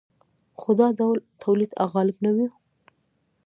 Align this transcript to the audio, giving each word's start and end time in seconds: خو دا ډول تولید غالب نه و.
خو 0.59 0.69
دا 0.79 0.87
ډول 0.99 1.17
تولید 1.43 1.71
غالب 1.91 2.17
نه 2.25 2.31
و. 2.35 2.37